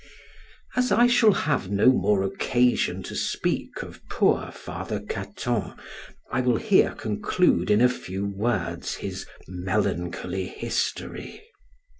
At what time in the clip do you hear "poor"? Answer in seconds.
4.09-4.49